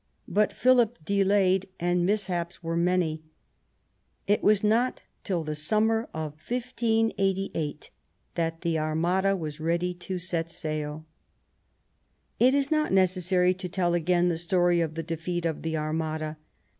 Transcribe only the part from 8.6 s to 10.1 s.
the Armada Was ready